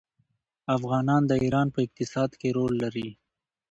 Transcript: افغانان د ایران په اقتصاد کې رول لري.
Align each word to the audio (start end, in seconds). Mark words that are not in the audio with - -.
افغانان 0.75 1.21
د 1.27 1.31
ایران 1.43 1.67
په 1.75 1.79
اقتصاد 1.85 2.29
کې 2.39 2.49
رول 2.57 2.73
لري. 2.83 3.09